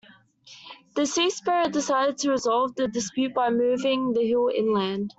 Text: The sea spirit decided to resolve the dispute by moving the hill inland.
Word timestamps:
The 0.95 1.05
sea 1.05 1.29
spirit 1.29 1.73
decided 1.73 2.17
to 2.17 2.31
resolve 2.31 2.73
the 2.73 2.87
dispute 2.87 3.35
by 3.35 3.51
moving 3.51 4.13
the 4.13 4.25
hill 4.25 4.49
inland. 4.49 5.09